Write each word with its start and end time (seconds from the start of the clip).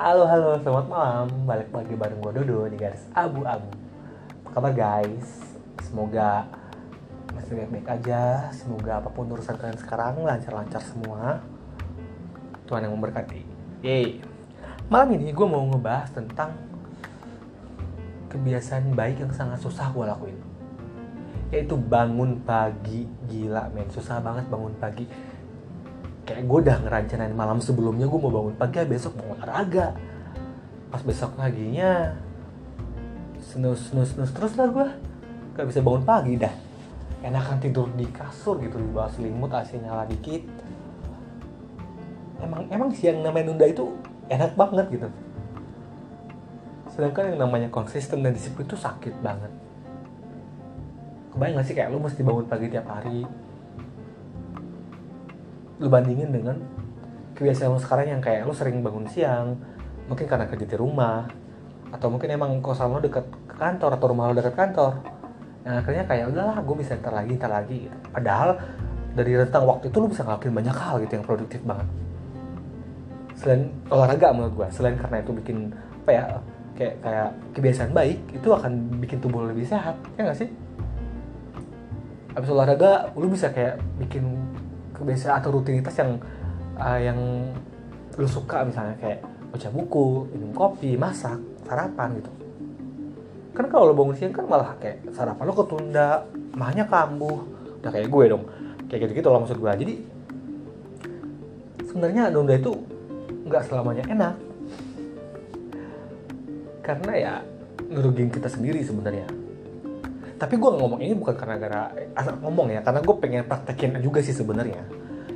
Halo 0.00 0.24
halo, 0.24 0.56
selamat 0.56 0.86
malam. 0.88 1.28
Balik 1.44 1.76
lagi 1.76 1.92
bareng 1.92 2.24
gue 2.24 2.32
Dodo 2.40 2.72
di 2.72 2.80
garis 2.80 3.04
abu-abu. 3.12 3.68
Apa 4.48 4.48
kabar 4.56 4.72
guys? 4.72 5.44
Semoga 5.84 6.48
masih 7.36 7.60
baik-baik 7.60 8.00
aja. 8.00 8.48
Semoga 8.48 8.96
apa 8.96 9.12
pun 9.12 9.28
urusan 9.28 9.60
kalian 9.60 9.76
sekarang 9.76 10.24
lancar-lancar 10.24 10.80
semua. 10.80 11.44
Tuhan 12.64 12.88
yang 12.88 12.96
memberkati. 12.96 13.44
Yeay. 13.84 14.24
Malam 14.88 15.20
ini 15.20 15.36
gue 15.36 15.44
mau 15.44 15.68
ngebahas 15.68 16.08
tentang 16.16 16.56
kebiasaan 18.32 18.96
baik 18.96 19.20
yang 19.20 19.36
sangat 19.36 19.60
susah 19.60 19.92
gue 19.92 20.04
lakuin. 20.08 20.40
Yaitu 21.52 21.76
bangun 21.76 22.40
pagi. 22.40 23.04
Gila 23.28 23.68
men, 23.76 23.92
susah 23.92 24.16
banget 24.24 24.48
bangun 24.48 24.72
pagi 24.80 25.04
kayak 26.30 26.46
gue 26.46 26.58
udah 26.62 26.76
ngerencanain 26.86 27.34
malam 27.34 27.58
sebelumnya 27.58 28.06
gue 28.06 28.20
mau 28.22 28.30
bangun 28.30 28.54
pagi 28.54 28.86
besok 28.86 29.18
mau 29.18 29.34
olahraga. 29.34 29.98
Pas 30.94 31.02
besok 31.02 31.34
paginya 31.34 32.14
snus 33.42 33.90
snus 33.90 34.14
snus 34.14 34.30
terus 34.30 34.54
lah 34.54 34.70
gue 34.70 34.86
gak 35.58 35.66
bisa 35.66 35.82
bangun 35.82 36.06
pagi 36.06 36.38
dah. 36.38 36.54
Enakan 37.26 37.58
tidur 37.58 37.90
di 37.98 38.06
kasur 38.14 38.62
gitu 38.62 38.78
di 38.78 38.86
bawah 38.94 39.10
selimut 39.10 39.50
AC 39.50 39.74
nyala 39.82 40.06
dikit. 40.06 40.46
Emang 42.38 42.70
emang 42.70 42.94
siang 42.94 43.26
namanya 43.26 43.50
nunda 43.50 43.66
itu 43.66 43.90
enak 44.30 44.54
banget 44.54 44.86
gitu. 44.94 45.08
Sedangkan 46.94 47.34
yang 47.34 47.42
namanya 47.42 47.66
konsisten 47.74 48.22
dan 48.22 48.30
disiplin 48.30 48.70
itu 48.70 48.78
sakit 48.78 49.18
banget. 49.18 49.50
Kebayang 51.34 51.58
gak 51.58 51.66
sih 51.66 51.74
kayak 51.74 51.90
lu 51.90 51.98
mesti 51.98 52.22
bangun 52.22 52.46
pagi 52.46 52.70
tiap 52.70 52.86
hari 52.86 53.49
lu 55.80 55.88
bandingin 55.88 56.28
dengan 56.30 56.60
kebiasaan 57.34 57.72
lu 57.72 57.80
sekarang 57.80 58.06
yang 58.12 58.20
kayak 58.20 58.44
lu 58.44 58.52
sering 58.52 58.84
bangun 58.84 59.08
siang 59.08 59.56
mungkin 60.06 60.28
karena 60.28 60.44
kerja 60.44 60.66
di 60.68 60.76
rumah 60.76 61.24
atau 61.90 62.06
mungkin 62.12 62.30
emang 62.30 62.60
kosan 62.62 62.92
lo 62.94 63.02
deket 63.02 63.26
ke 63.50 63.56
kantor 63.58 63.98
atau 63.98 64.06
rumah 64.12 64.30
lo 64.30 64.34
deket 64.38 64.54
kantor. 64.54 65.00
Yang 65.66 65.74
akhirnya 65.84 66.04
kayak 66.06 66.24
udahlah 66.30 66.56
gue 66.62 66.76
bisa 66.78 66.92
ntar 66.96 67.12
lagi 67.12 67.32
ntar 67.36 67.50
lagi 67.52 67.76
gitu. 67.88 67.96
padahal 68.12 68.50
dari 69.10 69.32
rentang 69.34 69.66
waktu 69.66 69.90
itu 69.90 69.96
lu 69.98 70.06
bisa 70.06 70.22
ngelakuin 70.22 70.54
banyak 70.54 70.76
hal 70.76 70.94
gitu 71.02 71.12
yang 71.18 71.26
produktif 71.26 71.60
banget. 71.66 71.88
Selain 73.34 73.72
olahraga 73.90 74.30
menurut 74.30 74.54
gue 74.54 74.68
selain 74.70 74.94
karena 74.94 75.16
itu 75.24 75.32
bikin 75.34 75.56
apa 76.04 76.10
ya 76.12 76.24
kayak 76.78 76.94
kayak 77.02 77.28
kebiasaan 77.52 77.92
baik 77.92 78.18
itu 78.32 78.48
akan 78.48 78.72
bikin 79.02 79.18
tubuh 79.20 79.44
lebih 79.44 79.66
sehat 79.66 79.96
ya 80.14 80.30
gak 80.30 80.38
sih? 80.38 80.48
Abis 82.38 82.48
olahraga 82.48 83.10
lu 83.18 83.26
bisa 83.26 83.50
kayak 83.50 83.82
bikin 83.98 84.38
kebiasaan 85.00 85.40
atau 85.40 85.50
rutinitas 85.56 85.96
yang 85.96 86.20
uh, 86.76 87.00
yang 87.00 87.18
lu 88.20 88.28
suka 88.28 88.62
misalnya 88.68 88.94
kayak 89.00 89.24
baca 89.50 89.68
buku, 89.72 90.30
minum 90.36 90.52
kopi, 90.54 90.94
masak, 90.94 91.40
sarapan 91.66 92.20
gitu. 92.22 92.30
Kan 93.56 93.66
kalau 93.66 93.90
lo 93.90 93.94
bangun 93.96 94.14
siang 94.14 94.30
kan 94.30 94.46
malah 94.46 94.78
kayak 94.78 95.02
sarapan 95.10 95.44
lo 95.48 95.54
ketunda, 95.56 96.28
mahnya 96.54 96.86
kambuh, 96.86 97.42
udah 97.82 97.90
kayak 97.90 98.06
gue 98.06 98.24
dong. 98.30 98.44
Kayak 98.86 99.10
gitu-gitu 99.10 99.28
lah 99.32 99.40
maksud 99.42 99.58
gue. 99.58 99.70
Jadi 99.74 99.94
sebenarnya 101.88 102.30
nunda 102.30 102.54
itu 102.54 102.76
nggak 103.48 103.62
selamanya 103.66 104.04
enak. 104.06 104.34
Karena 106.86 107.12
ya 107.18 107.34
ngerugin 107.90 108.30
kita 108.30 108.46
sendiri 108.46 108.86
sebenarnya 108.86 109.26
tapi 110.40 110.56
gue 110.56 110.70
ngomong 110.72 111.04
ini 111.04 111.12
bukan 111.12 111.36
karena 111.36 111.60
gara 111.60 111.92
asal 112.16 112.40
ngomong 112.40 112.72
ya 112.72 112.80
karena 112.80 113.04
gue 113.04 113.16
pengen 113.20 113.44
praktekin 113.44 114.00
juga 114.00 114.24
sih 114.24 114.32
sebenarnya. 114.32 114.80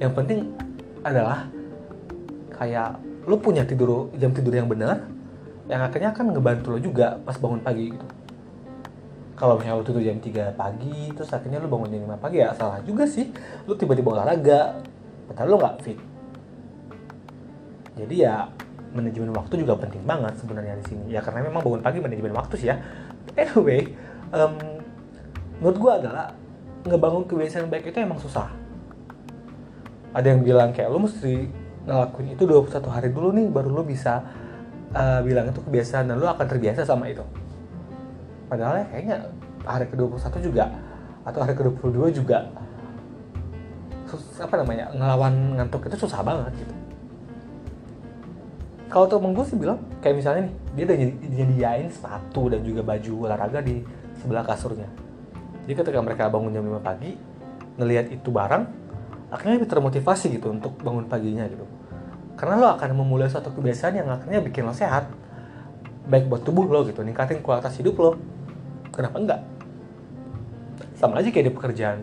Yang 0.00 0.12
penting 0.16 0.38
adalah 1.04 1.52
kayak 2.56 2.96
lo 3.28 3.36
punya 3.36 3.68
tidur 3.68 4.08
jam 4.16 4.32
tidur 4.32 4.56
yang 4.56 4.64
benar 4.64 5.04
yang 5.68 5.84
akhirnya 5.84 6.16
kan 6.16 6.32
ngebantu 6.32 6.72
lo 6.72 6.78
juga 6.80 7.20
pas 7.20 7.36
bangun 7.36 7.60
pagi 7.60 7.92
gitu. 7.92 8.06
Kalau 9.36 9.60
misalnya 9.60 9.76
lo 9.76 9.84
tidur 9.84 10.00
jam 10.00 10.16
3 10.16 10.56
pagi 10.56 11.12
terus 11.12 11.28
akhirnya 11.28 11.60
lo 11.60 11.68
bangun 11.68 11.92
jam 11.92 12.16
5 12.16 12.24
pagi 12.24 12.40
ya 12.40 12.56
salah 12.56 12.80
juga 12.80 13.04
sih. 13.04 13.28
Lo 13.68 13.76
tiba-tiba 13.76 14.16
olahraga 14.16 14.80
padahal 15.28 15.48
lo 15.52 15.56
nggak 15.60 15.76
fit. 15.84 16.00
Jadi 18.00 18.24
ya 18.24 18.48
manajemen 18.96 19.36
waktu 19.36 19.60
juga 19.60 19.76
penting 19.76 20.08
banget 20.08 20.40
sebenarnya 20.40 20.80
di 20.80 20.84
sini. 20.88 21.04
Ya 21.12 21.20
karena 21.20 21.44
memang 21.44 21.60
bangun 21.60 21.84
pagi 21.84 22.00
manajemen 22.00 22.32
waktu 22.32 22.54
sih 22.56 22.72
ya. 22.72 22.80
Anyway 23.36 23.92
um, 24.32 24.75
menurut 25.60 25.78
gue 25.80 25.92
adalah 26.04 26.26
ngebangun 26.86 27.24
kebiasaan 27.26 27.66
baik 27.66 27.90
itu 27.90 27.98
emang 27.98 28.20
susah. 28.22 28.48
Ada 30.14 30.32
yang 30.32 30.40
bilang 30.46 30.70
kayak 30.72 30.88
lo 30.88 31.02
mesti 31.02 31.50
ngelakuin 31.86 32.34
itu 32.34 32.44
21 32.46 32.82
hari 32.88 33.08
dulu 33.12 33.28
nih 33.36 33.46
baru 33.50 33.70
lo 33.70 33.82
bisa 33.84 34.22
uh, 34.94 35.20
bilang 35.22 35.50
itu 35.50 35.60
kebiasaan 35.60 36.08
dan 36.08 36.16
lo 36.16 36.30
akan 36.30 36.46
terbiasa 36.46 36.86
sama 36.86 37.10
itu. 37.10 37.22
Padahal 38.46 38.84
ya 38.84 38.86
kayaknya 38.94 39.16
hari 39.66 39.86
ke-21 39.90 40.34
juga 40.40 40.64
atau 41.26 41.42
hari 41.42 41.58
ke-22 41.58 42.22
juga 42.22 42.46
sus, 44.06 44.38
apa 44.38 44.62
namanya 44.62 44.94
ngelawan 44.94 45.58
ngantuk 45.58 45.90
itu 45.90 46.06
susah 46.06 46.22
banget 46.22 46.54
gitu. 46.62 46.74
Kalau 48.86 49.10
temen 49.10 49.34
gue 49.34 49.42
sih 49.42 49.58
bilang 49.58 49.82
kayak 49.98 50.22
misalnya 50.22 50.46
nih 50.46 50.54
dia 50.78 50.84
udah 50.86 50.98
nyediain 51.34 51.88
sepatu 51.90 52.46
dan 52.46 52.62
juga 52.62 52.86
baju 52.86 53.26
olahraga 53.26 53.58
di 53.58 53.82
sebelah 54.22 54.46
kasurnya 54.46 54.86
jadi 55.66 55.82
ketika 55.82 55.98
mereka 55.98 56.30
bangun 56.30 56.54
jam 56.54 56.62
5 56.62 56.78
pagi, 56.78 57.18
ngelihat 57.74 58.06
itu 58.14 58.30
barang, 58.30 58.64
akhirnya 59.34 59.58
lebih 59.58 59.66
termotivasi 59.66 60.38
gitu 60.38 60.54
untuk 60.54 60.78
bangun 60.78 61.10
paginya 61.10 61.42
gitu. 61.50 61.66
Karena 62.38 62.54
lo 62.54 62.68
akan 62.78 62.94
memulai 62.94 63.26
suatu 63.26 63.50
kebiasaan 63.50 63.98
yang 63.98 64.06
akhirnya 64.06 64.38
bikin 64.46 64.62
lo 64.62 64.70
sehat. 64.70 65.10
Baik 66.06 66.30
buat 66.30 66.46
tubuh 66.46 66.70
lo 66.70 66.86
gitu, 66.86 67.02
ningkatin 67.02 67.42
kualitas 67.42 67.74
hidup 67.82 67.98
lo. 67.98 68.14
Kenapa 68.94 69.18
enggak? 69.18 69.40
Sama 70.94 71.18
aja 71.18 71.34
kayak 71.34 71.50
di 71.50 71.52
pekerjaan. 71.52 71.98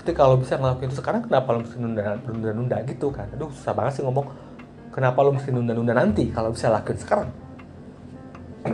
Ketika 0.00 0.24
lo 0.24 0.40
bisa 0.40 0.56
ngelakuin 0.56 0.88
itu 0.88 0.96
sekarang, 0.96 1.20
kenapa 1.28 1.52
lo 1.52 1.60
mesti 1.60 1.76
nunda-nunda 1.76 2.80
gitu 2.88 3.12
kan? 3.12 3.28
Aduh, 3.36 3.52
susah 3.52 3.76
banget 3.76 4.00
sih 4.00 4.02
ngomong. 4.08 4.32
Kenapa 4.96 5.20
lo 5.20 5.36
mesti 5.36 5.52
nunda-nunda 5.52 5.92
nanti 5.92 6.32
kalau 6.32 6.56
bisa 6.56 6.72
lakuin 6.72 6.96
sekarang? 6.96 7.28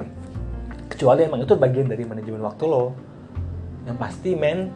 Kecuali 0.94 1.26
emang 1.26 1.42
itu 1.42 1.58
bagian 1.58 1.90
dari 1.90 2.06
manajemen 2.06 2.46
waktu 2.46 2.64
lo 2.70 3.15
yang 3.86 3.96
pasti 3.96 4.34
men 4.34 4.74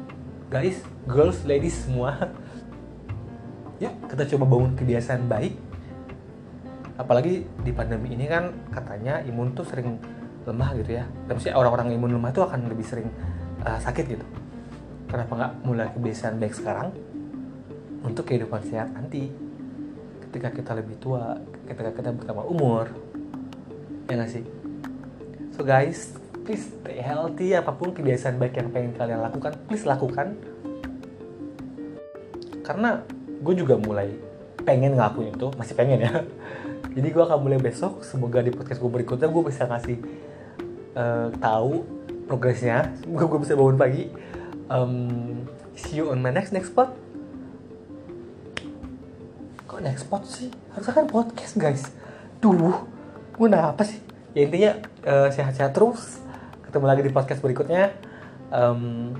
guys 0.48 0.80
girls 1.10 1.42
ladies 1.42 1.86
semua 1.86 2.30
yuk 3.80 3.96
kita 4.12 4.28
coba 4.36 4.44
bangun 4.44 4.72
kebiasaan 4.76 5.24
baik. 5.26 5.56
Apalagi 7.00 7.48
di 7.64 7.72
pandemi 7.72 8.12
ini 8.12 8.28
kan 8.28 8.52
katanya 8.68 9.24
imun 9.24 9.56
tuh 9.56 9.64
sering 9.64 9.96
lemah 10.44 10.76
gitu 10.76 11.00
ya. 11.00 11.08
Dan 11.24 11.40
maksudnya 11.40 11.56
orang-orang 11.56 11.96
imun 11.96 12.12
lemah 12.20 12.28
itu 12.28 12.44
akan 12.44 12.68
lebih 12.68 12.84
sering 12.84 13.08
uh, 13.64 13.80
sakit 13.80 14.04
gitu. 14.04 14.26
Kenapa 15.08 15.32
nggak 15.32 15.52
mulai 15.64 15.88
kebiasaan 15.96 16.36
baik 16.36 16.52
sekarang? 16.52 16.92
Untuk 18.04 18.28
kehidupan 18.28 18.60
sehat 18.68 18.92
nanti. 18.92 19.32
Ketika 20.28 20.52
kita 20.52 20.76
lebih 20.76 21.00
tua 21.00 21.40
ketika 21.64 21.88
kita 21.96 22.12
bertambah 22.12 22.44
umur. 22.52 22.92
Ya 24.12 24.20
nggak 24.20 24.28
sih? 24.28 24.44
So 25.56 25.64
guys 25.64 26.19
please 26.44 26.70
stay 26.70 26.98
healthy 27.00 27.52
apa 27.54 27.72
pun 27.74 27.92
kebiasaan 27.92 28.40
baik 28.40 28.58
yang 28.58 28.68
pengen 28.72 28.92
kalian 28.96 29.20
lakukan 29.20 29.52
please 29.66 29.84
lakukan. 29.86 30.36
Karena 32.64 33.02
gue 33.40 33.54
juga 33.56 33.80
mulai 33.80 34.12
pengen 34.62 34.94
ngelakuin 34.94 35.34
itu 35.34 35.48
masih 35.56 35.74
pengen 35.74 36.04
ya. 36.04 36.12
Jadi 36.96 37.08
gue 37.10 37.22
akan 37.22 37.38
mulai 37.40 37.58
besok 37.62 38.02
semoga 38.02 38.42
di 38.42 38.50
podcast 38.50 38.82
gue 38.82 38.90
berikutnya 38.90 39.30
gue 39.30 39.42
bisa 39.46 39.64
ngasih 39.66 39.98
uh, 40.98 41.28
tahu 41.38 41.86
progresnya. 42.26 42.94
Semoga 43.02 43.24
gue 43.26 43.40
bisa 43.42 43.54
bangun 43.58 43.78
pagi. 43.78 44.04
Um, 44.70 44.94
see 45.74 45.98
you 45.98 46.10
on 46.10 46.22
my 46.22 46.30
next 46.30 46.54
next 46.54 46.70
spot. 46.70 46.94
Kok 49.66 49.80
next 49.82 50.06
spot 50.06 50.22
sih? 50.26 50.50
Harusnya 50.74 50.94
kan 50.94 51.06
podcast 51.10 51.54
guys. 51.58 51.82
Duh 52.38 52.86
gue 53.34 53.48
apa 53.50 53.82
sih? 53.82 53.98
Ya 54.36 54.46
intinya 54.46 54.70
uh, 55.06 55.28
sehat-sehat 55.32 55.74
terus 55.74 56.22
ketemu 56.70 56.86
lagi 56.86 57.02
di 57.02 57.10
podcast 57.10 57.42
berikutnya. 57.42 57.90
Um, 58.54 59.18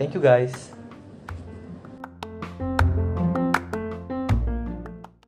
thank 0.00 0.16
you 0.16 0.24
guys 0.24 0.79